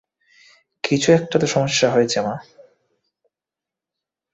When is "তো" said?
1.39-1.47